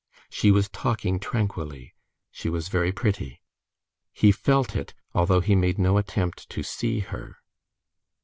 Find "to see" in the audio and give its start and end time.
6.49-7.01